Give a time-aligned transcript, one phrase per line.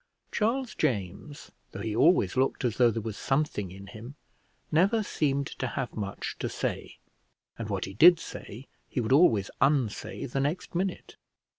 [0.31, 4.15] Charles James, though he always looked as though there was something in him,
[4.71, 6.97] never seemed to have much to say;
[7.59, 11.17] and what he did say he would always unsay the next minute.